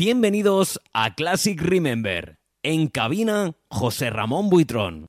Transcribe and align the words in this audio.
Bienvenidos 0.00 0.80
a 0.94 1.14
Classic 1.14 1.60
Remember. 1.60 2.38
En 2.62 2.88
cabina, 2.88 3.52
José 3.68 4.08
Ramón 4.08 4.48
Buitrón. 4.48 5.04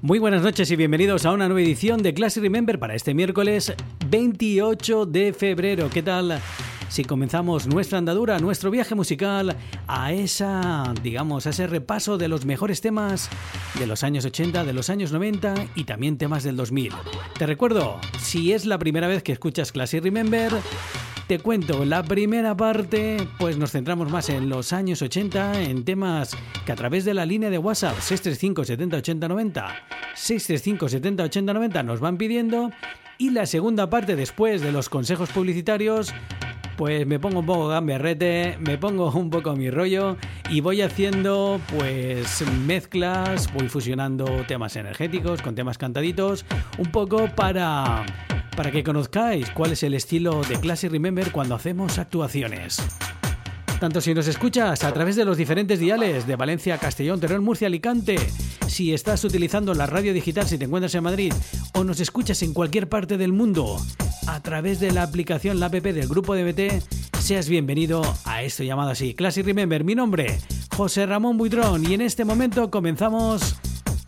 Muy 0.00 0.20
buenas 0.20 0.42
noches 0.42 0.70
y 0.70 0.76
bienvenidos 0.76 1.26
a 1.26 1.32
una 1.32 1.48
nueva 1.48 1.62
edición 1.62 2.04
de 2.04 2.14
Classic 2.14 2.40
Remember 2.40 2.78
para 2.78 2.94
este 2.94 3.14
miércoles 3.14 3.74
28 4.06 5.06
de 5.06 5.32
febrero. 5.32 5.90
¿Qué 5.90 6.04
tal? 6.04 6.40
Si 6.88 7.04
comenzamos 7.04 7.66
nuestra 7.66 7.98
andadura, 7.98 8.38
nuestro 8.38 8.70
viaje 8.70 8.94
musical 8.94 9.56
a 9.88 10.12
esa, 10.12 10.94
digamos, 11.02 11.48
a 11.48 11.50
ese 11.50 11.66
repaso 11.66 12.16
de 12.16 12.28
los 12.28 12.44
mejores 12.44 12.80
temas 12.80 13.28
de 13.76 13.88
los 13.88 14.04
años 14.04 14.24
80, 14.24 14.62
de 14.62 14.72
los 14.72 14.88
años 14.88 15.10
90 15.10 15.54
y 15.74 15.82
también 15.82 16.16
temas 16.16 16.44
del 16.44 16.54
2000. 16.54 16.92
Te 17.36 17.46
recuerdo, 17.46 17.98
si 18.20 18.52
es 18.52 18.66
la 18.66 18.78
primera 18.78 19.08
vez 19.08 19.24
que 19.24 19.32
escuchas 19.32 19.72
Classic 19.72 20.00
Remember, 20.00 20.52
te 21.32 21.38
cuento, 21.38 21.86
la 21.86 22.02
primera 22.02 22.54
parte, 22.54 23.16
pues 23.38 23.56
nos 23.56 23.70
centramos 23.70 24.10
más 24.10 24.28
en 24.28 24.50
los 24.50 24.74
años 24.74 25.00
80, 25.00 25.62
en 25.62 25.82
temas 25.82 26.36
que 26.66 26.72
a 26.72 26.76
través 26.76 27.06
de 27.06 27.14
la 27.14 27.24
línea 27.24 27.48
de 27.48 27.56
WhatsApp 27.56 27.94
635 27.94 28.64
70 28.66 28.96
80 28.98 29.28
90, 29.28 29.66
635 30.14 30.88
70 30.90 31.22
80 31.22 31.54
90 31.54 31.82
nos 31.84 32.00
van 32.00 32.18
pidiendo. 32.18 32.70
Y 33.16 33.30
la 33.30 33.46
segunda 33.46 33.88
parte, 33.88 34.14
después 34.14 34.60
de 34.60 34.72
los 34.72 34.90
consejos 34.90 35.30
publicitarios, 35.30 36.12
pues 36.82 37.06
me 37.06 37.20
pongo 37.20 37.38
un 37.38 37.46
poco 37.46 37.68
gamberrete, 37.68 38.58
me 38.58 38.76
pongo 38.76 39.08
un 39.12 39.30
poco 39.30 39.54
mi 39.54 39.70
rollo 39.70 40.16
y 40.50 40.60
voy 40.60 40.82
haciendo 40.82 41.60
pues 41.78 42.44
mezclas, 42.66 43.52
voy 43.52 43.68
fusionando 43.68 44.24
temas 44.48 44.74
energéticos 44.74 45.42
con 45.42 45.54
temas 45.54 45.78
cantaditos, 45.78 46.44
un 46.78 46.90
poco 46.90 47.28
para 47.36 48.04
para 48.56 48.72
que 48.72 48.82
conozcáis 48.82 49.48
cuál 49.50 49.70
es 49.70 49.84
el 49.84 49.94
estilo 49.94 50.42
de 50.42 50.58
Classic 50.58 50.90
Remember 50.90 51.30
cuando 51.30 51.54
hacemos 51.54 51.98
actuaciones. 51.98 52.82
Tanto 53.78 54.00
si 54.00 54.12
nos 54.12 54.26
escuchas 54.26 54.82
a 54.82 54.92
través 54.92 55.14
de 55.14 55.24
los 55.24 55.36
diferentes 55.36 55.78
diales 55.78 56.26
de 56.26 56.34
Valencia, 56.34 56.78
Castellón, 56.78 57.20
Teruel, 57.20 57.42
Murcia, 57.42 57.68
Alicante, 57.68 58.16
si 58.66 58.92
estás 58.92 59.22
utilizando 59.22 59.72
la 59.74 59.86
radio 59.86 60.12
digital 60.12 60.48
si 60.48 60.58
te 60.58 60.64
encuentras 60.64 60.96
en 60.96 61.04
Madrid 61.04 61.32
o 61.74 61.84
nos 61.84 62.00
escuchas 62.00 62.42
en 62.42 62.52
cualquier 62.52 62.88
parte 62.88 63.18
del 63.18 63.32
mundo 63.32 63.76
a 64.26 64.40
través 64.40 64.80
de 64.80 64.90
la 64.90 65.02
aplicación, 65.02 65.60
la 65.60 65.66
app 65.66 65.74
del 65.74 66.08
grupo 66.08 66.34
de 66.34 66.44
BT, 66.44 66.82
seas 67.20 67.48
bienvenido 67.48 68.02
a 68.24 68.42
esto 68.42 68.62
llamado 68.62 68.90
así, 68.90 69.14
Classic 69.14 69.44
Remember. 69.44 69.84
Mi 69.84 69.94
nombre, 69.94 70.38
José 70.76 71.06
Ramón 71.06 71.38
Buitrón, 71.38 71.88
y 71.88 71.94
en 71.94 72.00
este 72.00 72.24
momento 72.24 72.70
comenzamos 72.70 73.56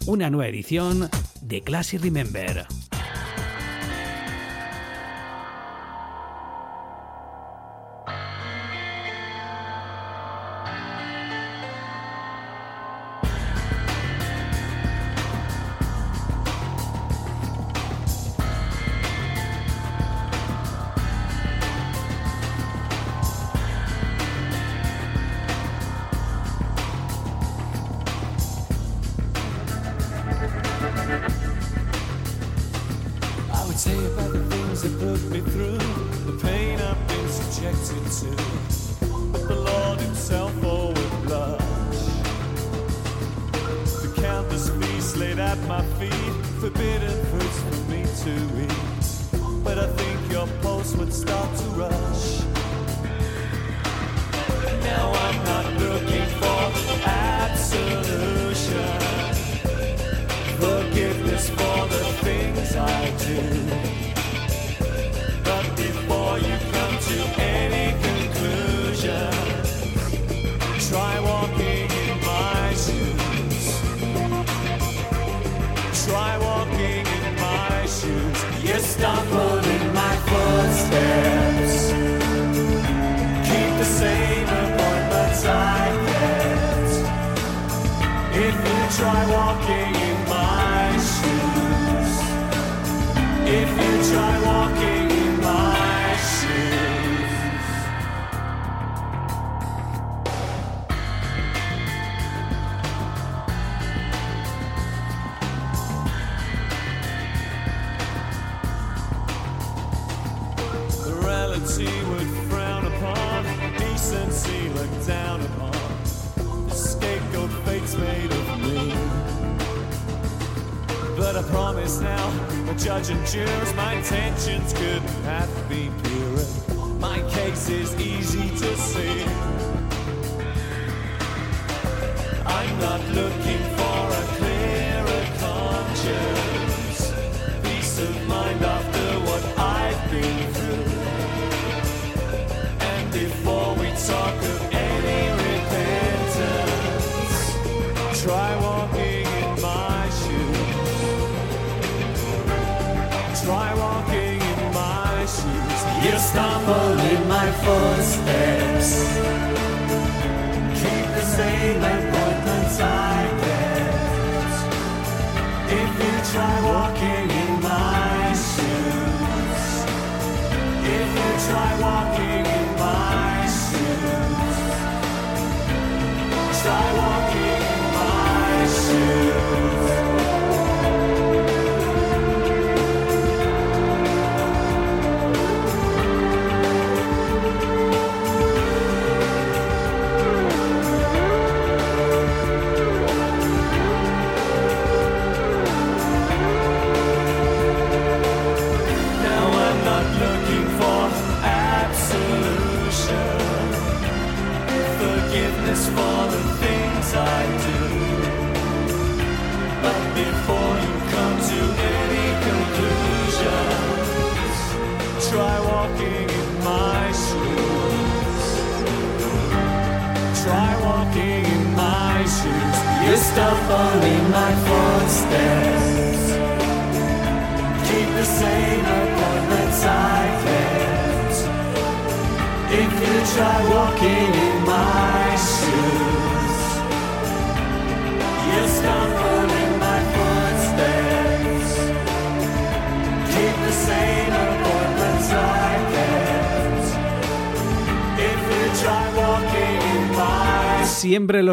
una 0.06 0.30
nueva 0.30 0.48
edición 0.48 1.08
de 1.40 1.62
Classic 1.62 2.00
Remember. 2.00 2.66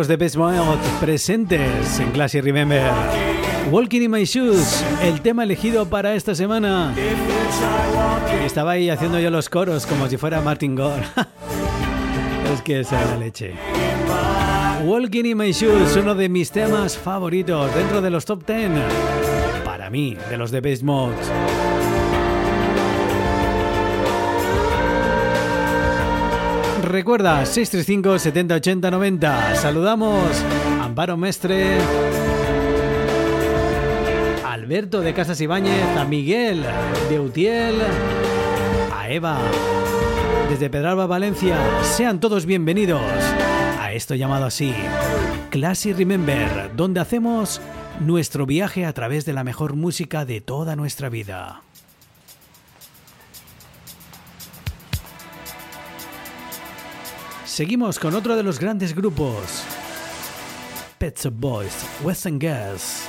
Los 0.01 0.07
de 0.07 0.18
Best 0.18 0.36
Mode 0.36 0.80
presentes 1.00 2.00
en 2.00 2.09
Classy 2.09 2.42
Remember. 2.42 2.92
Walking 3.69 4.01
in 4.01 4.09
My 4.09 4.24
Shoes, 4.25 4.83
el 5.03 5.21
tema 5.21 5.44
elegido 5.44 5.86
para 5.86 6.15
esta 6.15 6.33
semana. 6.33 6.92
Estaba 8.44 8.71
ahí 8.71 8.89
haciendo 8.89 9.19
yo 9.19 9.30
los 9.30 9.48
coros 9.48 9.86
como 9.86 10.07
si 10.07 10.18
fuera 10.18 10.42
Martin 10.42 10.74
Gore. 10.74 11.03
es 12.51 12.62
que 12.63 12.80
esa 12.80 13.00
es 13.00 13.09
la 13.12 13.18
leche. 13.18 13.53
Walking 14.86 15.25
in 15.25 15.38
My 15.38 15.51
Shoes, 15.51 15.95
uno 15.95 16.15
de 16.15 16.30
mis 16.30 16.50
temas 16.50 16.98
favoritos 16.98 17.71
dentro 17.75 18.01
de 18.01 18.09
los 18.09 18.25
top 18.25 18.44
10. 18.44 18.71
Para 19.63 19.92
mí, 19.92 20.18
de 20.31 20.38
los 20.38 20.50
de 20.50 20.62
Best 20.62 20.81
Mode. 20.81 21.13
Recuerda, 26.91 27.45
635 27.45 28.19
70 28.19 28.55
80 28.55 28.91
90. 28.91 29.55
Saludamos 29.55 30.43
a 30.77 30.83
Amparo 30.83 31.15
Mestre, 31.15 31.77
Alberto 34.45 34.99
de 34.99 35.13
Casas 35.13 35.39
Ibáñez, 35.39 35.97
a 35.97 36.03
Miguel 36.03 36.65
de 37.09 37.19
Utiel, 37.21 37.75
a 38.93 39.09
Eva 39.09 39.39
desde 40.49 40.69
Pedralba, 40.69 41.07
Valencia. 41.07 41.57
Sean 41.81 42.19
todos 42.19 42.45
bienvenidos 42.45 43.01
a 43.79 43.93
esto 43.93 44.15
llamado 44.15 44.45
así, 44.45 44.73
Classy 45.49 45.93
Remember, 45.93 46.71
donde 46.75 46.99
hacemos 46.99 47.61
nuestro 48.01 48.45
viaje 48.45 48.85
a 48.85 48.91
través 48.91 49.23
de 49.23 49.31
la 49.31 49.45
mejor 49.45 49.77
música 49.77 50.25
de 50.25 50.41
toda 50.41 50.75
nuestra 50.75 51.07
vida. 51.07 51.61
Seguimos 57.62 58.00
con 58.00 58.16
otro 58.16 58.36
de 58.36 58.42
los 58.42 58.58
grandes 58.58 58.96
grupos. 58.96 59.63
Pets 60.98 61.28
of 61.28 61.34
Boys, 61.38 61.86
Western 62.02 62.40
Gas. 62.40 63.08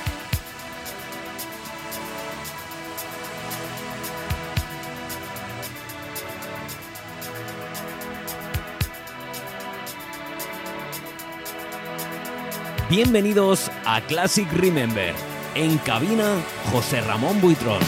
Bienvenidos 12.91 13.71
a 13.87 14.01
Classic 14.01 14.47
Remember. 14.53 15.15
En 15.55 15.79
cabina, 15.79 16.35
José 16.71 17.01
Ramón 17.01 17.41
Buitrón. 17.41 17.81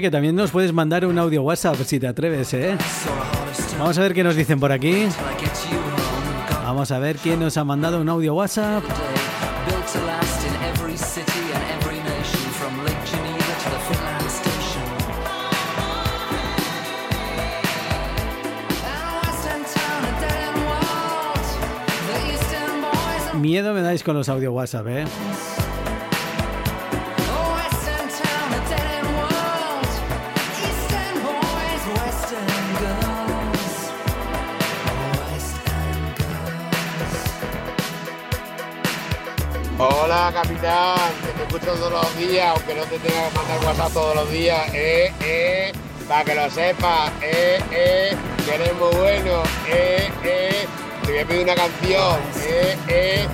Que 0.00 0.12
también 0.12 0.36
nos 0.36 0.52
puedes 0.52 0.72
mandar 0.72 1.04
un 1.04 1.18
audio 1.18 1.42
WhatsApp 1.42 1.74
si 1.84 1.98
te 1.98 2.06
atreves, 2.06 2.54
¿eh? 2.54 2.76
Vamos 3.80 3.98
a 3.98 4.00
ver 4.00 4.14
qué 4.14 4.22
nos 4.22 4.36
dicen 4.36 4.60
por 4.60 4.70
aquí. 4.70 5.06
Vamos 6.62 6.92
a 6.92 7.00
ver 7.00 7.16
quién 7.16 7.40
nos 7.40 7.56
ha 7.56 7.64
mandado 7.64 8.00
un 8.00 8.08
audio 8.08 8.34
WhatsApp. 8.34 8.84
Miedo 23.40 23.74
me 23.74 23.82
dais 23.82 24.04
con 24.04 24.14
los 24.14 24.28
audio 24.28 24.52
WhatsApp, 24.52 24.86
¿eh? 24.86 25.04
Hola 40.08 40.30
capitán, 40.32 40.96
que 41.20 41.32
te 41.32 41.42
escucho 41.42 41.78
todos 41.78 41.92
los 41.92 42.16
días, 42.16 42.46
aunque 42.46 42.74
no 42.74 42.82
te 42.84 42.98
tenga 42.98 43.28
que 43.28 43.36
mandar 43.36 43.66
WhatsApp 43.66 43.92
todos 43.92 44.14
los 44.14 44.30
días, 44.30 44.58
eh, 44.72 45.12
eh, 45.22 45.72
para 46.08 46.24
que 46.24 46.34
lo 46.34 46.50
sepas, 46.50 47.12
eh, 47.20 47.60
eh, 47.70 48.16
que 48.42 48.54
eres 48.54 48.72
muy 48.76 48.88
bueno, 48.96 49.42
eh, 49.68 50.10
eh, 50.24 50.66
te 51.04 51.12
voy 51.12 51.20
a 51.20 51.26
pedir 51.26 51.42
una 51.42 51.54
canción. 51.54 52.16
Eh, 52.42 52.76
eh, 52.88 53.26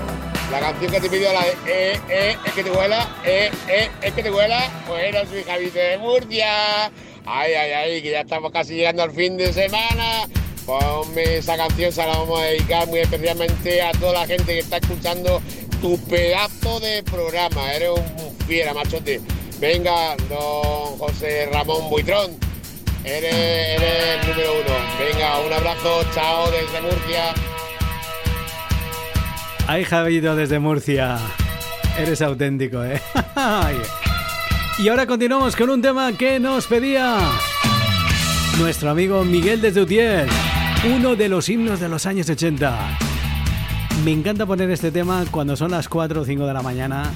la 0.50 0.58
canción 0.58 0.90
que 0.90 1.00
te 1.00 1.08
pidió 1.08 1.32
la 1.32 1.46
eh, 1.46 2.00
eh, 2.08 2.36
es 2.44 2.52
que 2.52 2.64
te 2.64 2.70
huela, 2.72 3.08
eh, 3.24 3.52
eh, 3.68 3.90
es 4.02 4.12
que 4.12 4.24
te 4.24 4.32
huela. 4.32 4.68
Bueno, 4.88 5.20
soy 5.30 5.44
Javito 5.44 5.78
de 5.78 5.96
Murcia. 5.98 6.86
Ay, 7.24 7.54
ay, 7.54 7.70
ay, 7.70 8.02
que 8.02 8.10
ya 8.10 8.22
estamos 8.22 8.50
casi 8.50 8.74
llegando 8.74 9.04
al 9.04 9.12
fin 9.12 9.36
de 9.36 9.52
semana. 9.52 10.26
Ponme 10.66 11.36
esa 11.36 11.56
canción, 11.58 11.92
se 11.92 12.00
la 12.00 12.16
vamos 12.16 12.40
a 12.40 12.44
dedicar 12.44 12.88
muy 12.88 12.98
especialmente 12.98 13.82
a 13.82 13.92
toda 13.92 14.14
la 14.14 14.26
gente 14.26 14.54
que 14.54 14.60
está 14.60 14.78
escuchando 14.78 15.42
tu 15.84 15.98
pedazo 16.08 16.80
de 16.80 17.02
programa. 17.02 17.74
Eres 17.74 17.90
un 17.90 18.46
fiera, 18.46 18.72
machote. 18.72 19.20
Venga, 19.60 20.16
don 20.30 20.96
José 20.96 21.46
Ramón 21.52 21.90
Buitrón. 21.90 22.30
Eres, 23.04 23.34
el 23.34 24.26
número 24.26 24.52
uno. 24.54 24.74
Venga, 24.98 25.40
un 25.40 25.52
abrazo, 25.52 26.02
chao 26.14 26.50
desde 26.50 26.80
Murcia. 26.80 27.34
Ay, 29.66 29.84
Javito 29.84 30.34
desde 30.34 30.58
Murcia. 30.58 31.18
Eres 31.98 32.22
auténtico, 32.22 32.82
¿eh? 32.82 32.98
Y 34.78 34.88
ahora 34.88 35.06
continuamos 35.06 35.54
con 35.54 35.68
un 35.68 35.82
tema 35.82 36.16
que 36.16 36.40
nos 36.40 36.66
pedía 36.66 37.18
nuestro 38.58 38.88
amigo 38.88 39.22
Miguel 39.22 39.60
desde 39.60 39.82
Utiel, 39.82 40.28
uno 40.96 41.14
de 41.14 41.28
los 41.28 41.50
himnos 41.50 41.78
de 41.78 41.90
los 41.90 42.06
años 42.06 42.30
80. 42.30 43.03
Me 44.02 44.10
encanta 44.12 44.44
poner 44.44 44.70
este 44.70 44.90
tema 44.90 45.24
cuando 45.30 45.56
son 45.56 45.70
las 45.70 45.88
4 45.88 46.20
o 46.20 46.24
5 46.24 46.46
de 46.46 46.52
la 46.52 46.62
mañana, 46.62 47.10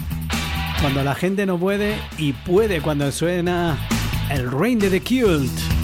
cuando 0.80 1.02
la 1.02 1.14
gente 1.14 1.44
no 1.44 1.58
puede 1.58 1.96
y 2.16 2.32
puede 2.32 2.80
cuando 2.80 3.10
suena 3.10 3.76
el 4.30 4.50
Rain 4.50 4.78
de 4.78 4.88
The 4.88 5.00
Cult. 5.00 5.77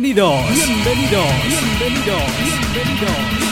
Bienvenidos, 0.00 0.48
bienvenidos, 0.54 1.26
bienvenidos, 1.44 2.22
bienvenidos. 2.72 3.47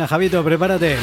Venga, 0.00 0.08
Javito, 0.08 0.42
prepárate. 0.42 0.96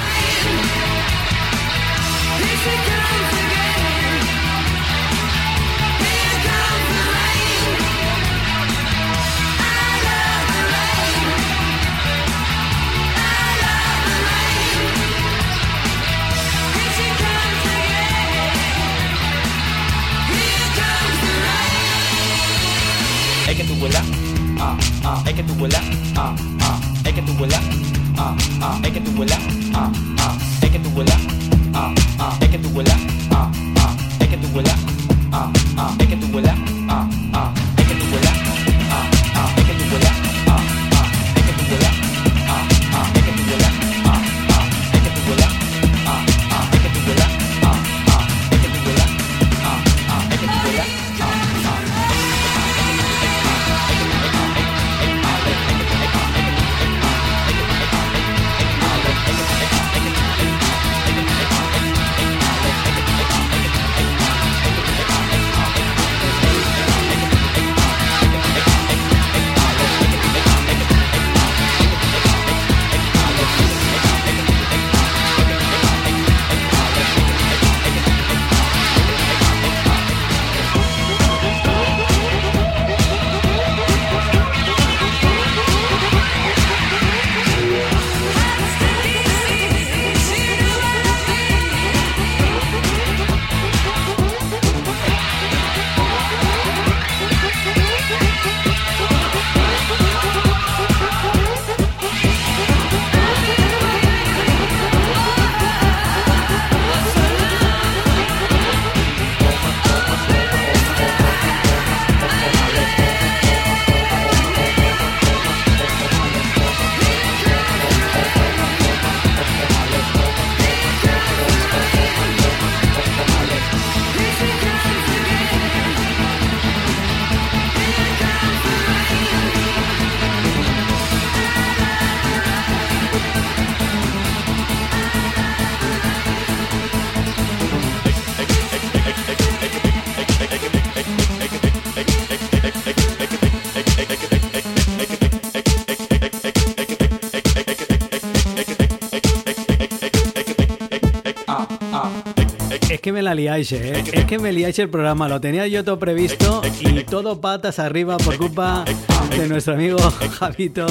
Liáis, 153.47 153.71
¿eh? 153.71 154.03
Es 154.11 154.25
que 154.25 154.39
me 154.39 154.51
liáis 154.51 154.77
el 154.79 154.89
programa. 154.89 155.29
Lo 155.29 155.39
tenía 155.39 155.65
yo 155.67 155.81
todo 155.81 155.97
previsto 155.97 156.61
y 156.81 157.05
todo 157.05 157.39
patas 157.39 157.79
arriba 157.79 158.17
por 158.17 158.35
culpa 158.37 158.83
de 159.29 159.47
nuestro 159.47 159.75
amigo 159.75 159.97
Javito 160.37 160.85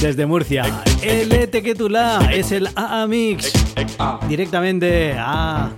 desde 0.00 0.26
Murcia. 0.26 0.84
El 1.02 1.50
Tequetula 1.50 2.30
es 2.32 2.52
el 2.52 2.68
AA 2.76 3.08
Mix. 3.08 3.52
Directamente 4.28 5.14
a, 5.18 5.72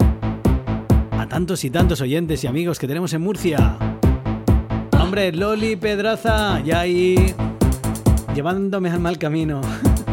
a 1.13 1.29
tantos 1.31 1.65
y 1.65 1.71
tantos 1.71 2.03
oyentes 2.03 2.45
y 2.45 2.47
amigos 2.47 2.79
que 2.79 2.87
tenemos 2.87 3.15
en 3.15 3.23
Murcia. 3.23 3.79
Hombre, 5.01 5.33
Loli 5.33 5.77
Pedraza, 5.77 6.61
ya 6.61 6.81
ahí 6.81 7.35
llevándome 8.35 8.91
al 8.91 9.01
mal 9.01 9.17
camino. 9.17 9.63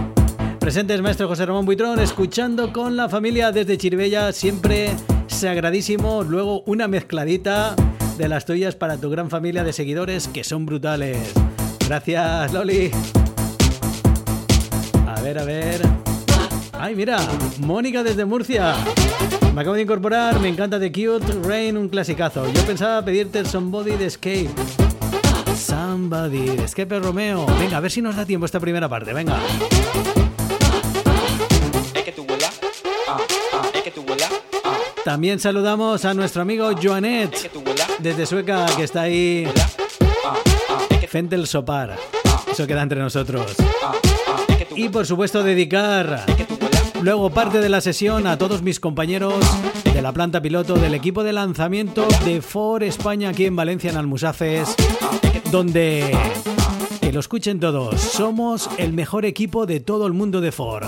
Presentes 0.62 1.02
maestro 1.02 1.28
José 1.28 1.46
Ramón 1.46 1.66
Buitrón, 1.66 2.00
escuchando 2.00 2.72
con 2.72 2.96
la 2.96 3.10
familia 3.10 3.52
desde 3.52 3.78
Chiribella, 3.78 4.32
siempre 4.32 4.92
sagradísimo. 5.36 6.24
Luego 6.24 6.64
una 6.66 6.88
mezcladita 6.88 7.76
de 8.18 8.28
las 8.30 8.46
tuyas 8.46 8.76
para 8.76 8.98
tu 8.98 9.10
gran 9.10 9.30
familia 9.30 9.64
de 9.64 9.74
seguidores 9.74 10.28
que 10.28 10.44
son 10.44 10.66
brutales. 10.66 11.34
Gracias, 11.86 12.54
Loli. 12.54 12.92
A 15.08 15.22
ver, 15.22 15.38
a 15.40 15.44
ver. 15.44 15.82
Ay, 16.74 16.96
mira, 16.96 17.18
Mónica 17.60 18.04
desde 18.04 18.26
Murcia. 18.26 18.76
Me 19.54 19.62
acabo 19.62 19.76
de 19.76 19.84
incorporar, 19.84 20.40
me 20.40 20.50
encanta 20.50 20.80
The 20.80 20.92
Cute 20.92 21.40
Rain, 21.44 21.78
un 21.78 21.90
clasicazo. 21.90 22.52
Yo 22.52 22.62
pensaba 22.66 23.04
pedirte 23.04 23.40
el 23.40 23.48
Somebody 23.48 23.96
de 23.96 24.06
Escape. 24.06 24.50
Somebody 25.56 26.56
de 26.56 26.64
Escape 26.64 27.00
Romeo. 27.00 27.46
Venga, 27.60 27.78
a 27.78 27.80
ver 27.80 27.92
si 27.92 28.02
nos 28.02 28.16
da 28.16 28.26
tiempo 28.26 28.46
esta 28.46 28.60
primera 28.60 28.88
parte, 28.90 29.14
venga. 29.14 29.38
También 35.06 35.40
saludamos 35.40 36.04
a 36.04 36.16
nuestro 36.16 36.42
amigo 36.42 36.72
Joanet 36.82 37.52
desde 38.00 38.26
Sueca, 38.26 38.66
que 38.76 38.86
está 38.86 39.02
ahí 39.02 39.48
ah, 40.26 40.34
ah, 40.68 40.80
Fentel 41.08 41.46
Sopar. 41.46 41.96
Eso 42.52 42.66
queda 42.66 42.82
entre 42.82 43.00
nosotros. 43.00 43.56
Y 44.76 44.90
por 44.90 45.06
supuesto 45.06 45.44
dedicar 45.44 46.26
luego 47.04 47.30
parte 47.30 47.60
de 47.60 47.70
la 47.70 47.82
sesión 47.82 48.26
a 48.26 48.40
todos 48.40 48.64
mis 48.64 48.80
compañeros 48.80 49.36
de 49.84 50.02
la 50.02 50.12
planta 50.12 50.42
piloto 50.42 50.74
del 50.74 50.96
equipo 50.96 51.24
de 51.24 51.34
lanzamiento 51.34 52.08
de 52.26 52.42
Ford 52.42 52.82
España 52.82 53.30
aquí 53.30 53.46
en 53.46 53.56
Valencia 53.56 53.92
en 53.92 53.98
Almusafes, 53.98 54.76
donde 55.52 56.18
que 57.00 57.12
lo 57.12 57.20
escuchen 57.20 57.60
todos, 57.60 58.02
somos 58.02 58.72
el 58.80 58.92
mejor 58.92 59.26
equipo 59.26 59.68
de 59.68 59.82
todo 59.82 60.08
el 60.08 60.14
mundo 60.14 60.42
de 60.42 60.52
Ford. 60.52 60.88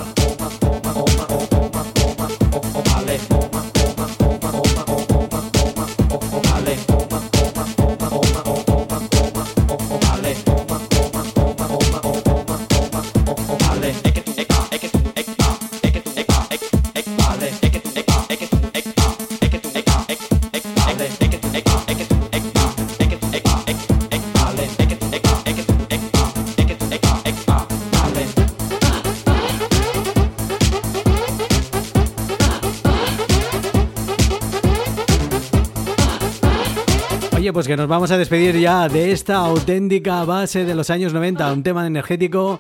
Oye, 37.38 37.54
pues 37.54 37.68
que 37.68 37.78
nos 37.78 37.88
vamos 37.88 38.10
a 38.10 38.18
despedir 38.18 38.58
ya 38.58 38.90
de 38.90 39.12
esta 39.12 39.36
auténtica 39.36 40.26
base 40.26 40.66
de 40.66 40.74
los 40.74 40.90
años 40.90 41.14
90, 41.14 41.54
un 41.54 41.62
tema 41.62 41.86
energético 41.86 42.60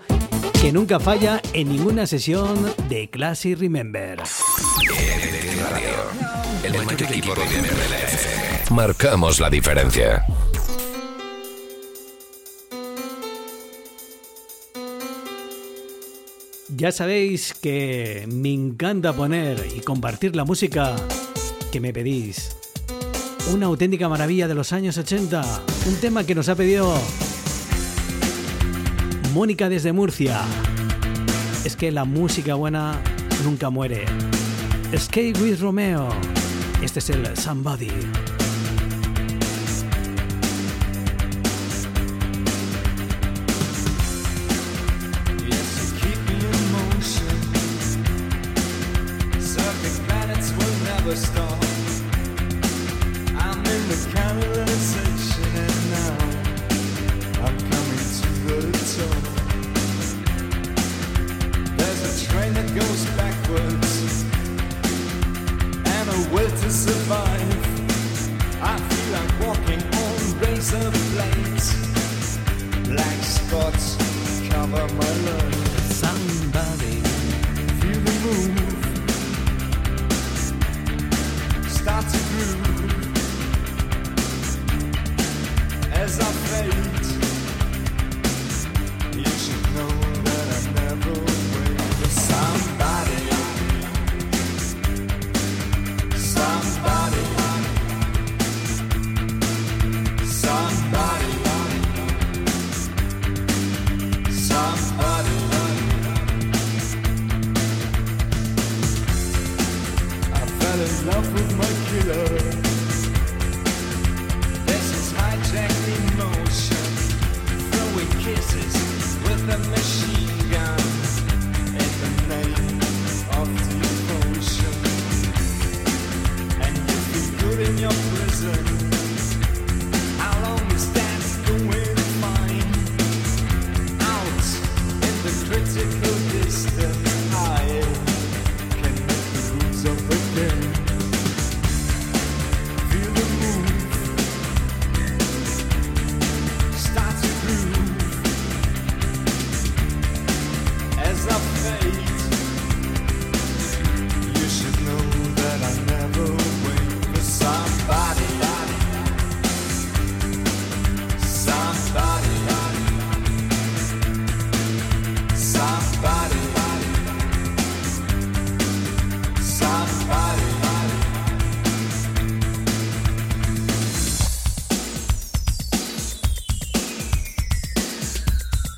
que 0.61 0.71
nunca 0.71 0.99
falla 0.99 1.41
en 1.51 1.69
ninguna 1.69 2.05
sesión 2.05 2.55
de 2.87 3.09
Classic 3.09 3.57
Remember. 3.57 4.21
El 6.63 6.75
equipo. 6.75 7.33
Marcamos 8.69 9.39
la 9.39 9.49
diferencia. 9.49 10.23
Ya 16.69 16.91
sabéis 16.91 17.55
que 17.55 18.27
me 18.31 18.53
encanta 18.53 19.11
poner 19.11 19.57
y 19.75 19.79
compartir 19.79 20.35
la 20.35 20.45
música 20.45 20.95
que 21.71 21.79
me 21.79 21.91
pedís. 21.93 22.55
Una 23.53 23.67
auténtica 23.67 24.09
maravilla 24.09 24.47
de 24.47 24.55
los 24.55 24.73
años 24.73 24.97
80. 24.97 25.41
Un 25.87 25.95
tema 25.95 26.25
que 26.25 26.35
nos 26.35 26.49
ha 26.49 26.55
pedido 26.55 26.93
Mónica 29.33 29.69
desde 29.69 29.93
Murcia. 29.93 30.41
Es 31.63 31.75
que 31.77 31.91
la 31.91 32.03
música 32.03 32.55
buena 32.55 32.99
nunca 33.45 33.69
muere. 33.69 34.05
Skate 34.95 35.39
with 35.39 35.59
Romeo. 35.61 36.09
Este 36.81 36.99
es 36.99 37.09
el 37.09 37.37
Somebody. 37.37 37.91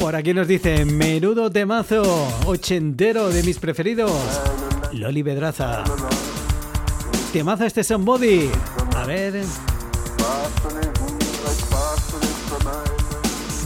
Por 0.09 0.15
aquí 0.15 0.33
nos 0.33 0.47
dice, 0.47 0.85
menudo 0.85 1.51
temazo, 1.51 2.01
ochentero 2.47 3.29
de 3.29 3.43
mis 3.43 3.59
preferidos. 3.59 4.11
Loli 4.91 5.21
Bedraza. 5.21 5.83
Temazo 7.31 7.65
este 7.65 7.83
Somebody. 7.83 8.49
A 8.95 9.05
ver. 9.05 9.43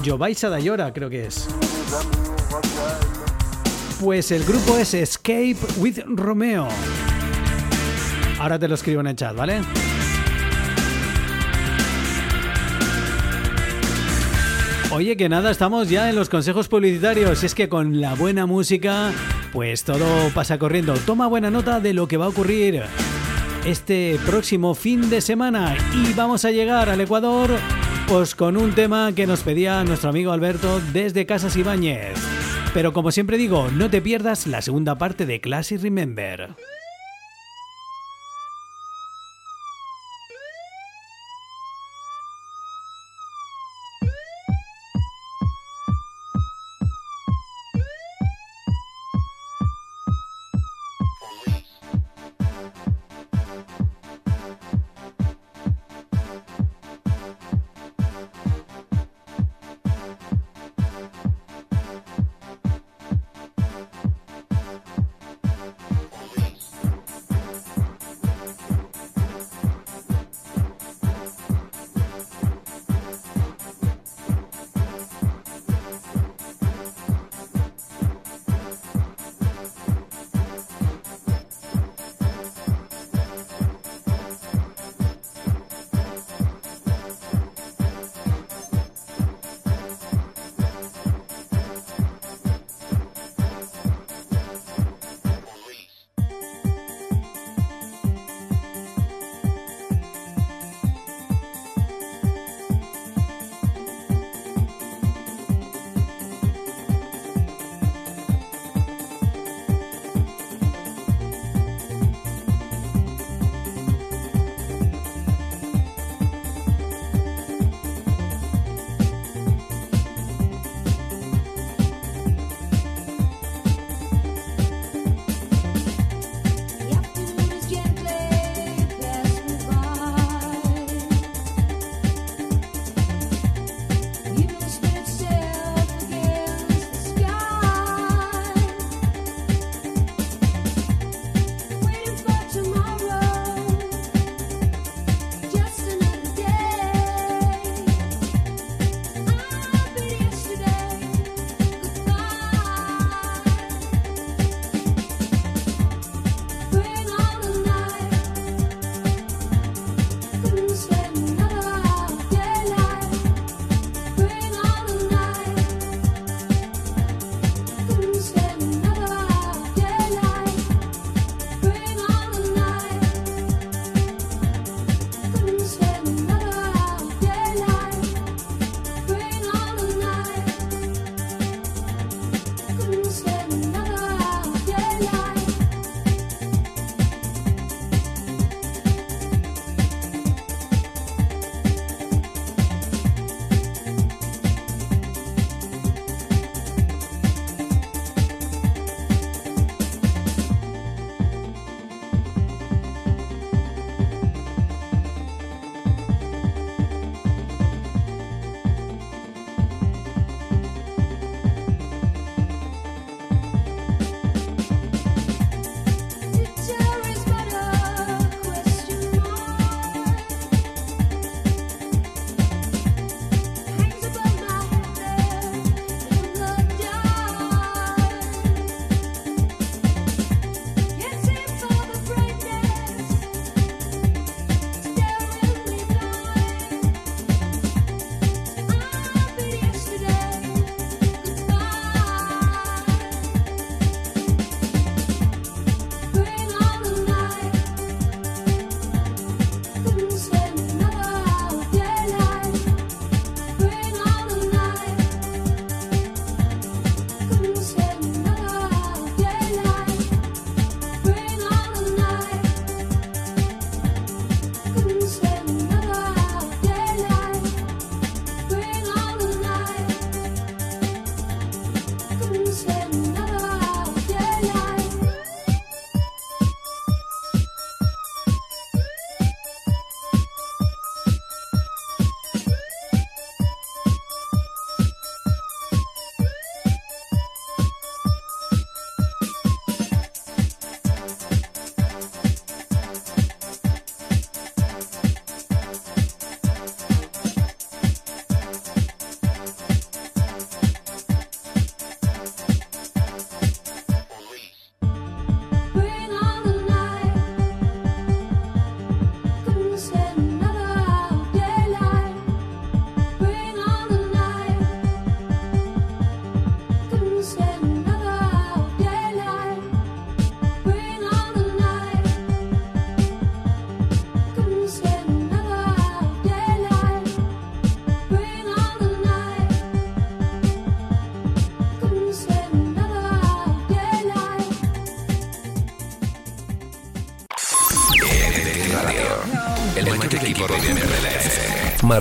Jovaisa 0.06 0.50
Dayora, 0.50 0.92
creo 0.92 1.10
que 1.10 1.28
es. 1.28 1.48
Pues 4.02 4.32
el 4.32 4.44
grupo 4.44 4.78
es 4.78 4.94
Escape 4.94 5.56
with 5.78 6.00
Romeo. 6.08 6.68
Ahora 8.38 8.60
te 8.60 8.68
lo 8.68 8.76
escribo 8.76 9.00
en 9.00 9.08
el 9.08 9.16
chat, 9.16 9.34
¿vale? 9.34 9.62
Oye, 14.94 15.18
que 15.18 15.28
nada, 15.28 15.50
estamos 15.50 15.90
ya 15.90 16.08
en 16.08 16.16
los 16.16 16.30
consejos 16.30 16.68
publicitarios. 16.68 17.44
Es 17.44 17.56
que 17.56 17.68
con 17.68 18.00
la 18.00 18.14
buena 18.14 18.46
música, 18.46 19.12
pues 19.52 19.84
todo 19.84 20.30
pasa 20.36 20.60
corriendo. 20.60 20.94
Toma 20.94 21.26
buena 21.26 21.50
nota 21.50 21.80
de 21.80 21.94
lo 21.94 22.08
que 22.08 22.18
va 22.18 22.26
a 22.26 22.30
ocurrir 22.30 22.84
este 23.66 24.20
próximo 24.24 24.76
fin 24.76 25.10
de 25.10 25.22
semana. 25.22 25.76
Y 25.96 26.14
vamos 26.14 26.46
a 26.46 26.52
llegar 26.52 26.90
al 26.90 27.02
Ecuador, 27.02 27.50
pues 28.08 28.36
con 28.36 28.56
un 28.56 28.74
tema 28.76 29.14
que 29.16 29.26
nos 29.26 29.42
pedía 29.42 29.84
nuestro 29.84 30.12
amigo 30.12 30.32
Alberto 30.32 30.80
desde 30.94 31.26
Casas 31.26 31.56
Ibáñez. 31.56 32.14
Pero 32.72 32.94
como 32.94 33.12
siempre 33.12 33.40
digo, 33.40 33.70
no 33.74 33.90
te 33.90 34.00
pierdas 34.00 34.46
la 34.46 34.62
segunda 34.62 35.00
parte 35.00 35.26
de 35.26 35.42
Classic 35.42 35.82
Remember. 35.82 36.50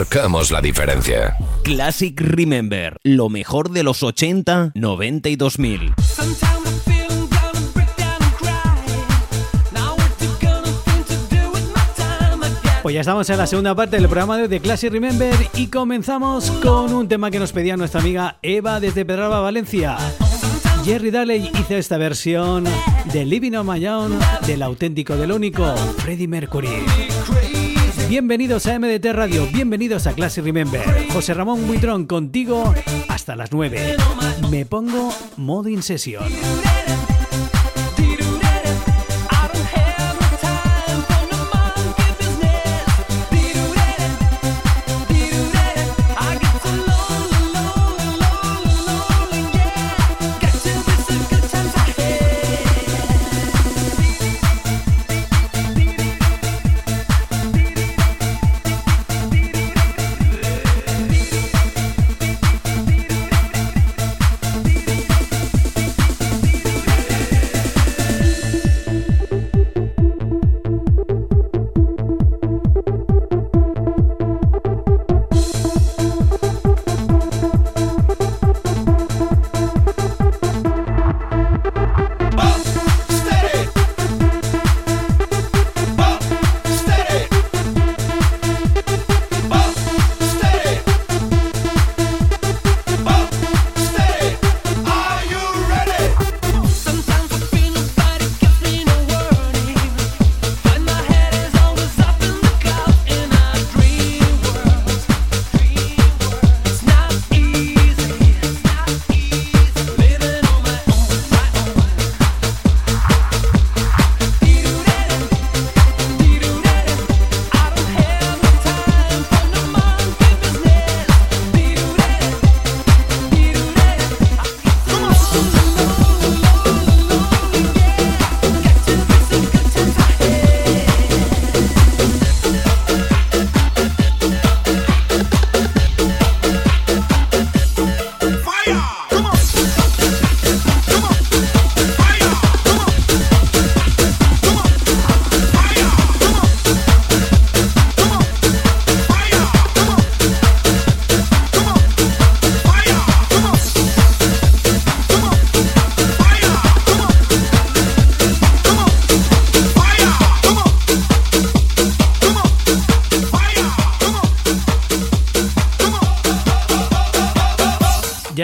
Marcamos 0.03 0.51
la 0.51 0.61
diferencia. 0.61 1.37
Classic 1.63 2.21
Remember, 2.21 2.97
lo 3.05 3.29
mejor 3.29 3.71
de 3.71 3.85
los 3.85 4.03
80, 4.03 4.73
90 4.75 5.29
y 5.29 5.37
2000. 5.37 5.95
Sometimes 5.97 6.43
I 6.43 6.91
feel 6.91 7.07
I'm 7.09 7.29
gonna 7.31 7.71
break 7.73 7.97
down 7.97 8.21
and 8.21 8.35
cry. 8.37 8.51
Now 9.73 9.95
what 9.95 10.11
you 10.21 10.29
gonna 10.43 10.67
think 10.87 11.07
to 11.07 11.15
do 11.33 11.53
with 11.53 11.69
my 11.69 11.87
time? 11.97 12.43
I 12.43 12.49
got 12.49 12.83
Pues 12.83 12.97
ya 12.97 13.03
estamos 13.03 13.31
en 13.31 13.39
la 13.39 13.47
segunda 13.47 13.77
parte 13.77 13.95
del 13.95 14.07
programa 14.07 14.39
de 14.39 14.61
Classic 14.61 14.91
Remember 14.91 15.37
y 15.55 15.69
comenzamos 15.69 16.51
con 16.51 16.93
un 16.93 17.07
tema 17.07 17.31
que 17.31 17.39
nos 17.39 17.53
pedía 17.53 17.77
nuestra 17.77 18.01
amiga 18.01 18.39
Eva 18.43 18.81
desde 18.81 19.05
Pedralba, 19.05 19.41
Valencia. 19.41 19.97
Jerry 20.85 21.13
Daley 21.13 21.49
hizo 21.61 21.77
esta 21.77 21.97
versión 21.97 22.65
de 23.13 23.25
Living 23.25 23.53
on 23.53 23.69
My 23.69 23.87
Own 23.87 24.19
del 24.49 24.63
auténtico, 24.63 25.17
del 25.17 25.31
único 25.31 25.77
Freddie 25.99 26.27
Mercury. 26.27 27.12
Bienvenidos 28.13 28.67
a 28.67 28.79
MDT 28.79 29.07
Radio, 29.15 29.47
bienvenidos 29.55 30.07
a 30.07 30.13
Classic 30.13 30.45
Remember. 30.45 30.83
José 31.15 31.33
Ramón 31.33 31.67
Buitrón 31.67 32.05
contigo 32.05 32.75
hasta 33.09 33.35
las 33.37 33.53
9. 33.53 33.97
Me 34.51 34.67
pongo 34.67 35.15
modo 35.39 35.71
in 35.71 35.83
sesión. 35.83 36.25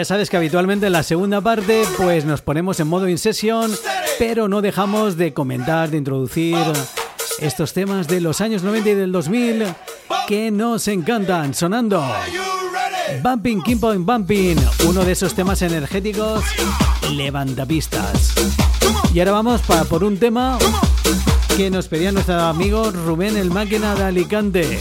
Sabes 0.09 0.31
que 0.31 0.37
habitualmente 0.37 0.87
en 0.87 0.93
la 0.93 1.03
segunda 1.03 1.39
parte 1.39 1.83
pues 1.95 2.25
nos 2.25 2.41
ponemos 2.41 2.79
en 2.79 2.87
modo 2.87 3.07
in 3.07 3.19
session, 3.19 3.71
pero 4.17 4.47
no 4.47 4.63
dejamos 4.63 5.17
de 5.17 5.35
comentar, 5.35 5.91
de 5.91 5.97
introducir 5.97 6.57
estos 7.37 7.73
temas 7.73 8.07
de 8.07 8.19
los 8.19 8.41
años 8.41 8.63
90 8.63 8.89
y 8.89 8.95
del 8.95 9.11
2000 9.11 9.65
que 10.27 10.49
nos 10.49 10.87
encantan, 10.87 11.53
sonando 11.53 12.03
Bumping, 13.21 13.61
King 13.61 13.77
Point 13.77 14.03
Bumping, 14.03 14.57
uno 14.87 15.05
de 15.05 15.11
esos 15.11 15.35
temas 15.35 15.61
energéticos 15.61 16.43
levantapistas. 17.11 18.33
Y 19.13 19.19
ahora 19.19 19.33
vamos 19.33 19.61
para 19.61 19.83
por 19.83 20.03
un 20.03 20.17
tema 20.17 20.57
que 21.55 21.69
nos 21.69 21.87
pedía 21.87 22.11
nuestro 22.11 22.41
amigo 22.41 22.89
Rubén 22.89 23.37
el 23.37 23.51
Máquina 23.51 23.93
de 23.93 24.05
Alicante. 24.05 24.79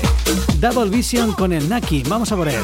Double 0.59 0.89
Vision 0.89 1.33
con 1.33 1.53
el 1.53 1.69
Naki, 1.69 2.03
vamos 2.05 2.33
a 2.33 2.37
por 2.37 2.49
él. 2.49 2.63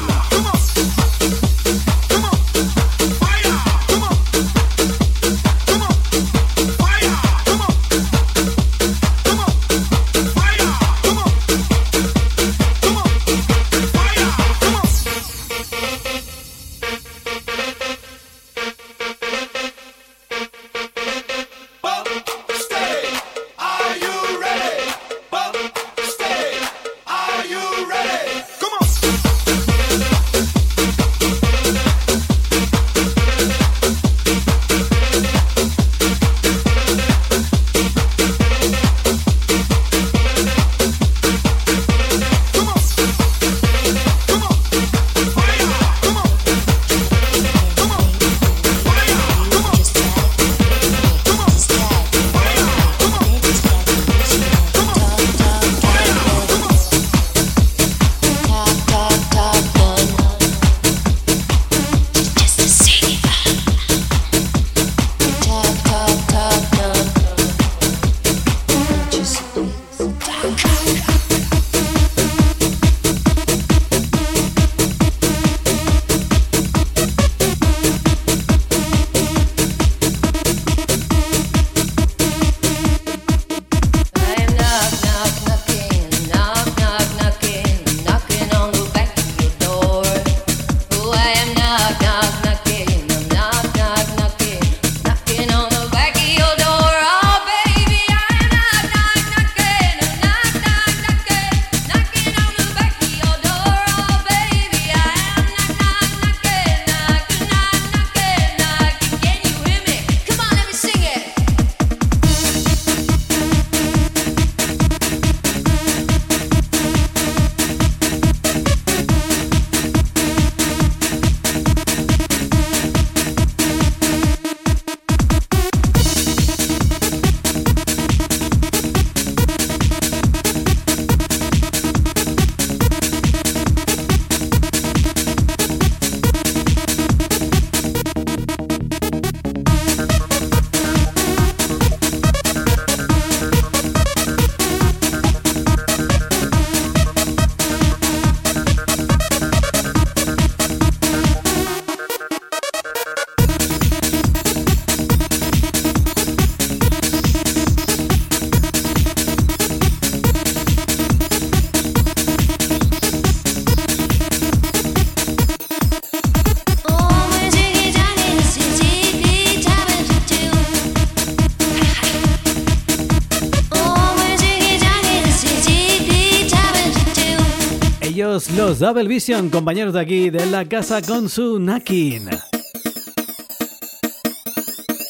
Double 178.79 179.07
Vision, 179.07 179.49
compañeros 179.49 179.93
de 179.93 180.01
aquí 180.01 180.29
de 180.29 180.45
la 180.47 180.65
casa 180.65 181.01
con 181.01 181.29
su 181.29 181.59
Nakin. 181.59 182.29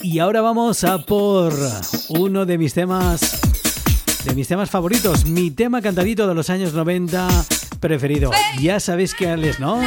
Y 0.01 0.19
ahora 0.19 0.41
vamos 0.41 0.84
a 0.84 0.99
por 0.99 1.54
uno 2.10 2.45
de 2.45 2.58
mis 2.58 2.73
temas 2.73 3.41
de 4.23 4.36
mis 4.36 4.47
temas 4.47 4.69
favoritos, 4.69 5.25
mi 5.25 5.51
tema 5.51 5.82
cantadito 5.82 6.28
de 6.28 6.36
los 6.36 6.49
años 6.49 6.73
90 6.73 7.28
preferido. 7.80 8.32
Ya 8.62 8.80
sabéis 8.80 9.13
que 9.15 9.34
es, 9.34 9.60
¿no? 9.60 9.82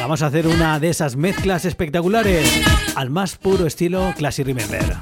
Vamos 0.00 0.22
a 0.22 0.26
hacer 0.26 0.46
una 0.46 0.78
de 0.78 0.90
esas 0.90 1.16
mezclas 1.16 1.64
espectaculares 1.64 2.48
al 2.94 3.10
más 3.10 3.36
puro 3.36 3.66
estilo 3.66 4.12
Classy 4.16 4.42
Remember. 4.42 4.96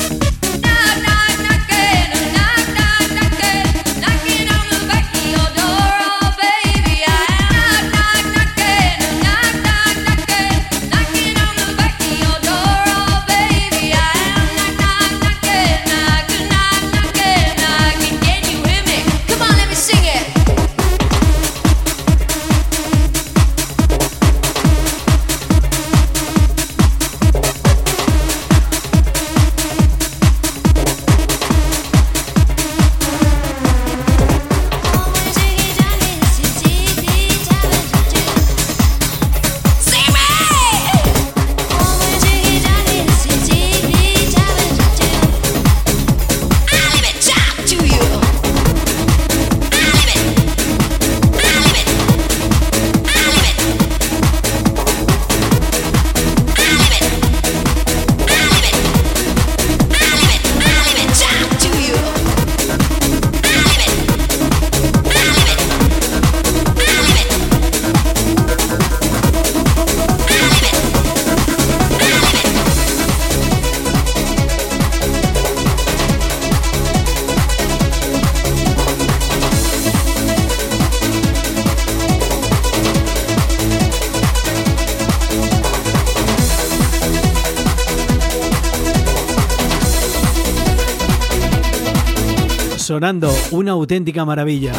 Sonando 93.01 93.35
una 93.53 93.73
auténtica 93.73 94.27
maravilla. 94.27 94.75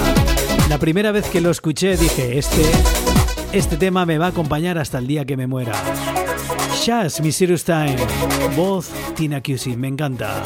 La 0.70 0.78
primera 0.78 1.12
vez 1.12 1.28
que 1.28 1.42
lo 1.42 1.50
escuché 1.50 1.98
dije, 1.98 2.38
este, 2.38 2.62
este 3.52 3.78
tema 3.78 4.06
me 4.06 4.20
va 4.20 4.28
a 4.28 4.30
acompañar 4.30 4.78
hasta 4.78 5.00
el 5.00 5.08
día 5.08 5.26
que 5.26 5.36
me 5.36 5.48
muera. 5.48 5.74
Shaz, 6.84 7.20
Mysterious 7.20 7.64
Time, 7.64 7.98
voz 8.56 8.92
Tina 9.16 9.42
Cusi, 9.42 9.76
me 9.76 9.88
encanta. 9.88 10.44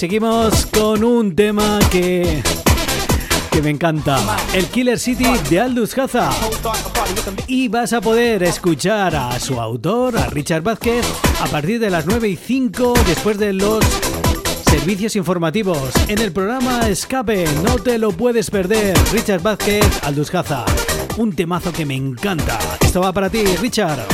Seguimos 0.00 0.64
con 0.64 1.04
un 1.04 1.36
tema 1.36 1.78
que, 1.90 2.42
que 3.50 3.60
me 3.60 3.68
encanta. 3.68 4.18
El 4.54 4.64
Killer 4.64 4.98
City 4.98 5.26
de 5.50 5.60
Aldous 5.60 5.98
Haza. 5.98 6.30
Y 7.46 7.68
vas 7.68 7.92
a 7.92 8.00
poder 8.00 8.42
escuchar 8.44 9.14
a 9.14 9.38
su 9.38 9.60
autor, 9.60 10.16
a 10.16 10.28
Richard 10.28 10.62
Vázquez, 10.62 11.04
a 11.42 11.46
partir 11.48 11.78
de 11.80 11.90
las 11.90 12.06
9 12.06 12.30
y 12.30 12.36
5 12.36 12.94
después 13.06 13.36
de 13.36 13.52
los 13.52 13.84
servicios 14.70 15.16
informativos 15.16 15.90
en 16.08 16.22
el 16.22 16.32
programa 16.32 16.88
Escape. 16.88 17.44
No 17.62 17.76
te 17.76 17.98
lo 17.98 18.12
puedes 18.12 18.50
perder. 18.50 18.96
Richard 19.12 19.42
Vázquez, 19.42 19.84
Aldous 20.02 20.34
Haza. 20.34 20.64
Un 21.18 21.34
temazo 21.34 21.74
que 21.74 21.84
me 21.84 21.94
encanta. 21.94 22.58
Esto 22.80 23.02
va 23.02 23.12
para 23.12 23.28
ti, 23.28 23.44
Richard. 23.60 24.06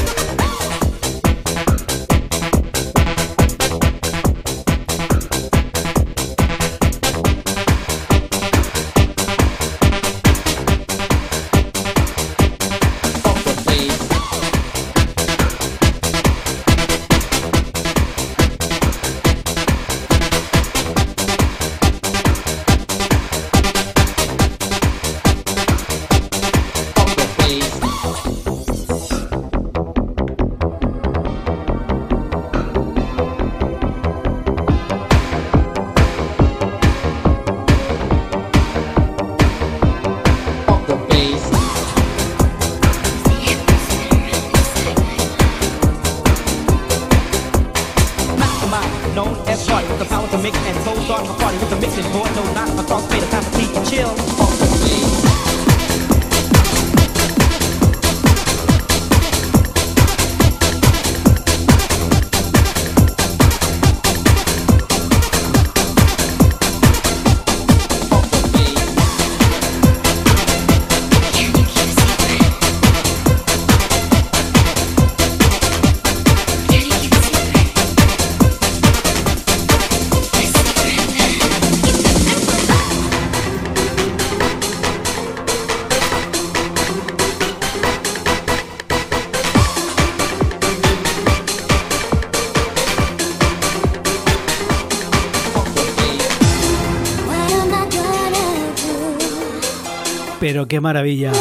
Pero 100.57 100.69
qué 100.69 100.81
maravilla. 100.81 101.33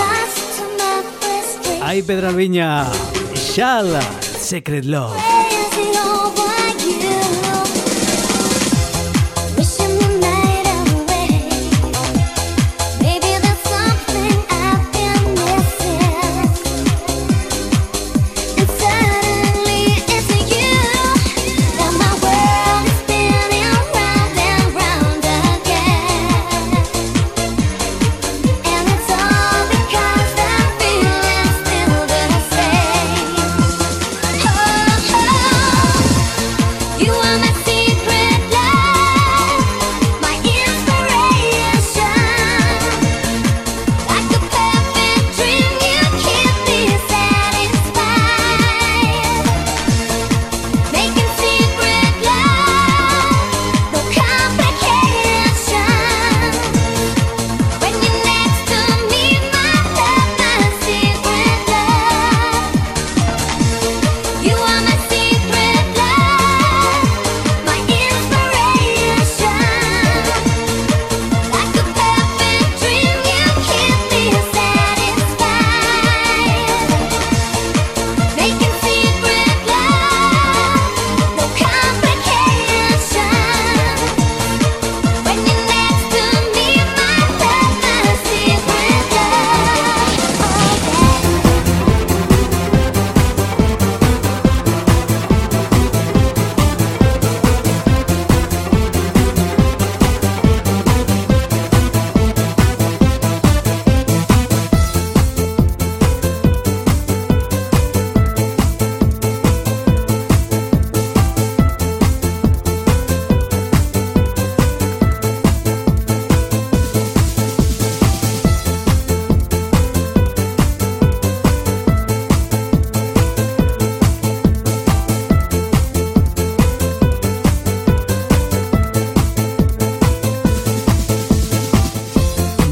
Ay, 1.82 2.04
Pedro 2.04 2.28
Alviña. 2.28 2.86
Shal, 3.34 3.98
Secret 4.20 4.84
Love. 4.84 5.25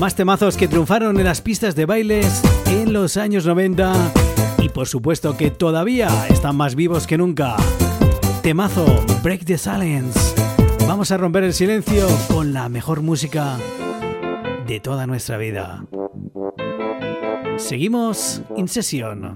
Más 0.03 0.15
temazos 0.15 0.57
que 0.57 0.67
triunfaron 0.67 1.17
en 1.17 1.23
las 1.23 1.39
pistas 1.39 1.75
de 1.75 1.85
bailes 1.85 2.43
en 2.65 2.91
los 2.91 3.15
años 3.15 3.45
90 3.45 3.93
y 4.57 4.67
por 4.67 4.85
supuesto 4.85 5.37
que 5.37 5.49
todavía 5.49 6.09
están 6.27 6.57
más 6.57 6.75
vivos 6.75 7.07
que 7.07 7.17
nunca. 7.17 7.55
Temazo, 8.41 8.85
Break 9.23 9.45
the 9.45 9.57
Silence. 9.57 10.19
Vamos 10.89 11.11
a 11.11 11.17
romper 11.17 11.45
el 11.45 11.53
silencio 11.53 12.05
con 12.27 12.51
la 12.51 12.67
mejor 12.67 13.01
música 13.01 13.55
de 14.67 14.81
toda 14.81 15.07
nuestra 15.07 15.37
vida. 15.37 15.85
Seguimos 17.55 18.41
en 18.57 18.67
sesión. 18.67 19.33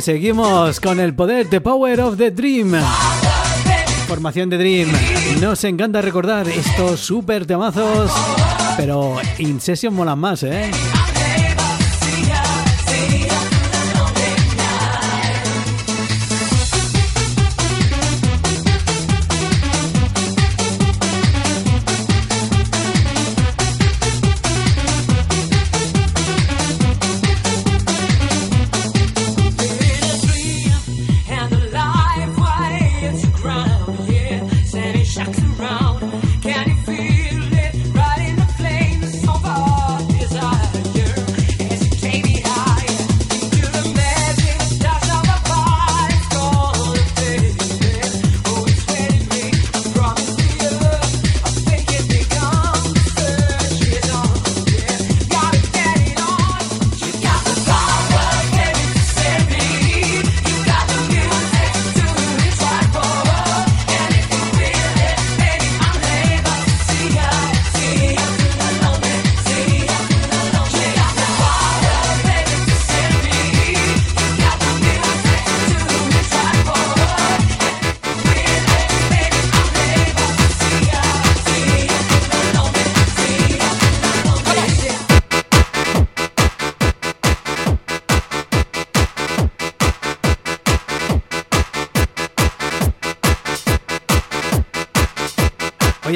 Seguimos 0.00 0.80
con 0.80 1.00
el 1.00 1.14
poder, 1.14 1.48
The 1.48 1.60
Power 1.60 2.00
of 2.00 2.16
the 2.16 2.30
Dream. 2.30 2.74
Formación 4.06 4.48
de 4.48 4.58
Dream. 4.58 4.88
Nos 5.40 5.62
encanta 5.64 6.00
recordar 6.00 6.48
estos 6.48 7.00
super 7.00 7.46
temazos, 7.46 8.10
pero 8.76 9.16
In 9.38 9.60
Session 9.60 9.94
molan 9.94 10.18
más, 10.18 10.42
¿eh? 10.42 10.70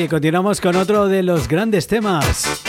Continuamos 0.08 0.60
con 0.60 0.76
otro 0.76 1.08
de 1.08 1.22
los 1.22 1.48
grandes 1.48 1.86
temas. 1.86 2.62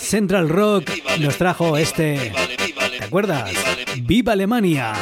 Central 0.00 0.48
Rock 0.48 0.90
nos 1.20 1.36
trajo 1.36 1.76
este. 1.76 2.32
¿Te 2.98 3.04
acuerdas? 3.04 3.50
¡Viva 4.02 4.32
Alemania! 4.34 4.92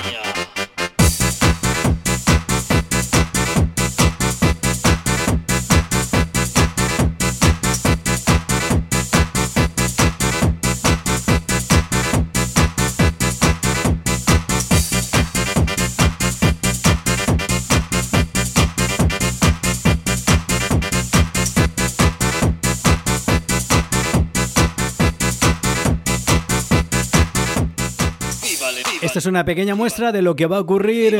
Es 29.22 29.26
una 29.26 29.44
pequeña 29.44 29.76
muestra 29.76 30.10
de 30.10 30.20
lo 30.20 30.34
que 30.34 30.46
va 30.46 30.56
a 30.56 30.60
ocurrir 30.60 31.16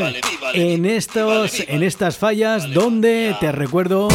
en 0.53 0.85
estos 0.85 1.61
en 1.61 1.83
estas 1.83 2.17
fallas 2.17 2.73
donde 2.73 3.33
te 3.39 3.53
recuerdo 3.53 4.09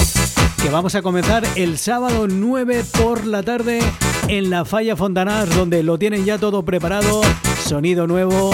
que 0.63 0.69
vamos 0.69 0.95
a 0.95 1.01
comenzar 1.01 1.43
el 1.57 1.79
sábado 1.79 2.29
9 2.29 2.85
por 2.99 3.25
la 3.25 3.43
tarde 3.43 3.81
en 4.29 4.51
la 4.51 4.67
falla 4.67 4.95
Fontanar 4.95 5.49
donde 5.49 5.83
lo 5.83 5.99
tienen 5.99 6.27
ya 6.27 6.37
todo 6.37 6.67
preparado, 6.67 7.23
sonido 7.65 8.07
nuevo, 8.07 8.51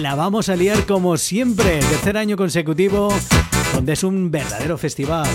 la 0.00 0.16
vamos 0.16 0.48
a 0.48 0.56
liar 0.56 0.84
como 0.84 1.16
siempre, 1.16 1.78
tercer 1.78 2.16
año 2.16 2.36
consecutivo 2.36 3.14
donde 3.74 3.92
es 3.92 4.02
un 4.02 4.32
verdadero 4.32 4.78
festival. 4.78 5.28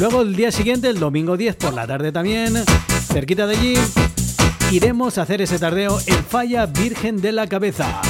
Luego 0.00 0.22
el 0.22 0.34
día 0.34 0.50
siguiente, 0.50 0.88
el 0.88 0.98
domingo 0.98 1.36
10 1.36 1.56
por 1.56 1.74
la 1.74 1.86
tarde 1.86 2.10
también, 2.10 2.54
cerquita 3.12 3.46
de 3.46 3.54
allí, 3.54 3.74
iremos 4.72 5.18
a 5.18 5.22
hacer 5.22 5.42
ese 5.42 5.58
tardeo 5.58 5.98
en 6.06 6.24
Falla 6.24 6.64
Virgen 6.64 7.20
de 7.20 7.32
la 7.32 7.46
Cabeza. 7.46 8.00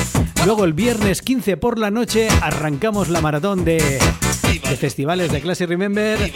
Luego 0.45 0.65
el 0.67 0.75
viernes 0.75 1.23
15 1.23 1.57
por 1.57 1.79
la 1.79 1.91
noche 1.91 2.29
arrancamos 2.43 3.09
la 3.09 3.23
maratón 3.23 3.65
de, 3.65 3.99
festivales 4.79 5.33
de 5.33 5.41
Classic 5.41 5.67
Remember 5.67 6.31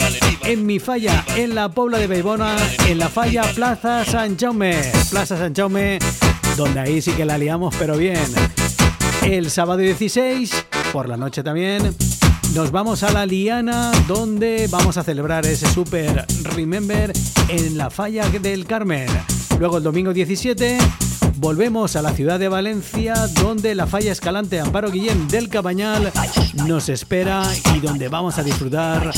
en 0.44 0.64
mi 0.64 0.78
falla, 0.78 1.24
en 1.36 1.54
la 1.54 1.68
Pobla 1.68 1.98
de 1.98 2.06
Beibona, 2.06 2.56
en 2.86 2.98
la 2.98 3.10
falla 3.10 3.42
Plaza 3.54 4.06
San 4.06 4.38
Jaume. 4.38 4.80
Plaza 5.10 5.36
San 5.36 5.54
Jaume, 5.54 5.98
donde 6.56 6.80
ahí 6.80 7.02
sí 7.02 7.12
que 7.12 7.26
la 7.26 7.36
liamos, 7.36 7.74
pero 7.78 7.98
bien. 7.98 8.24
El 9.22 9.50
sábado 9.50 9.78
16, 9.78 10.64
por 10.90 11.06
la 11.06 11.18
noche 11.18 11.42
también, 11.42 11.94
nos 12.54 12.70
vamos 12.70 13.02
a 13.02 13.12
la 13.12 13.26
Liana, 13.26 13.92
donde 14.06 14.68
vamos 14.70 14.96
a 14.96 15.04
celebrar 15.04 15.44
ese 15.44 15.66
Super 15.66 16.24
Remember 16.54 17.12
en 17.48 17.76
la 17.76 17.90
falla 17.90 18.26
del 18.30 18.64
Carmen. 18.64 19.08
Luego 19.58 19.76
el 19.76 19.82
domingo 19.82 20.14
17 20.14 20.78
volvemos 21.38 21.96
a 21.96 22.02
la 22.02 22.12
ciudad 22.12 22.38
de 22.38 22.48
Valencia, 22.48 23.14
donde 23.42 23.74
la 23.74 23.86
falla 23.86 24.12
Escalante 24.12 24.60
Amparo 24.60 24.90
Guillén 24.90 25.28
del 25.28 25.48
Cabañal 25.48 26.12
nos 26.66 26.88
espera 26.88 27.42
y 27.74 27.80
donde 27.80 28.08
vamos 28.08 28.38
a 28.38 28.42
disfrutar 28.42 29.12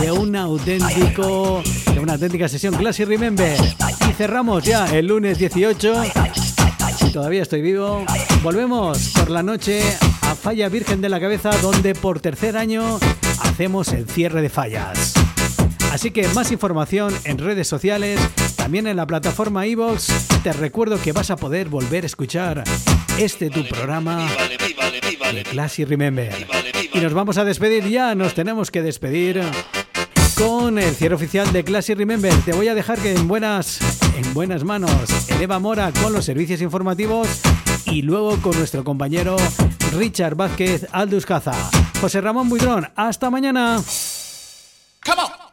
de 0.00 0.12
un 0.12 0.36
auténtico, 0.36 1.62
de 1.92 2.00
una 2.00 2.14
auténtica 2.14 2.48
sesión 2.48 2.74
Classic 2.74 3.06
Remember. 3.06 3.56
Y 4.08 4.12
cerramos 4.12 4.64
ya 4.64 4.86
el 4.96 5.06
lunes 5.06 5.38
18 5.38 5.94
si 6.96 7.10
todavía 7.10 7.42
estoy 7.42 7.60
vivo, 7.60 8.04
volvemos 8.42 9.12
por 9.16 9.30
la 9.30 9.42
noche 9.42 9.82
a 10.22 10.34
Falla 10.34 10.68
Virgen 10.68 11.00
de 11.00 11.08
la 11.08 11.18
Cabeza, 11.18 11.50
donde 11.60 11.94
por 11.94 12.20
tercer 12.20 12.56
año 12.56 12.98
hacemos 13.40 13.88
el 13.88 14.08
cierre 14.08 14.42
de 14.42 14.48
fallas. 14.48 15.14
Así 15.92 16.10
que 16.10 16.28
más 16.28 16.52
información 16.52 17.12
en 17.24 17.38
redes 17.38 17.68
sociales, 17.68 18.20
también 18.64 18.86
en 18.86 18.96
la 18.96 19.06
plataforma 19.06 19.66
iVoox. 19.66 20.08
Te 20.42 20.50
recuerdo 20.54 20.98
que 20.98 21.12
vas 21.12 21.30
a 21.30 21.36
poder 21.36 21.68
volver 21.68 22.04
a 22.04 22.06
escuchar 22.06 22.64
este 23.18 23.50
tu 23.50 23.62
programa 23.68 24.26
de 25.34 25.42
Classic 25.42 25.86
Remember. 25.86 26.32
Y 26.94 26.98
nos 26.98 27.12
vamos 27.12 27.36
a 27.36 27.44
despedir 27.44 27.86
ya, 27.90 28.14
nos 28.14 28.32
tenemos 28.32 28.70
que 28.70 28.80
despedir 28.80 29.42
con 30.34 30.78
el 30.78 30.94
cierre 30.94 31.14
oficial 31.14 31.52
de 31.52 31.62
Classic 31.62 31.94
Remember. 31.94 32.32
Te 32.46 32.54
voy 32.54 32.68
a 32.68 32.74
dejar 32.74 32.98
que 32.98 33.12
en 33.12 33.28
buenas, 33.28 33.80
en 34.16 34.32
buenas 34.32 34.64
manos 34.64 35.28
Eleva 35.28 35.58
Mora 35.58 35.92
con 36.02 36.14
los 36.14 36.24
servicios 36.24 36.62
informativos 36.62 37.28
y 37.84 38.00
luego 38.00 38.40
con 38.40 38.56
nuestro 38.56 38.82
compañero 38.82 39.36
Richard 39.92 40.36
Vázquez 40.36 40.86
Aldus 40.90 41.26
Caza. 41.26 41.52
José 42.00 42.22
Ramón 42.22 42.48
Buidrón, 42.48 42.90
hasta 42.96 43.28
mañana. 43.28 43.82
This 45.04 45.43